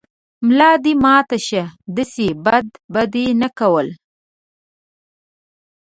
ملا 0.47 0.71
دې 0.83 0.93
ماته 1.03 1.37
شۀ، 1.47 1.63
داسې 1.95 2.25
بد 2.45 2.67
به 2.91 3.01
دې 3.13 3.25
نه 3.41 3.49
کول 3.57 3.87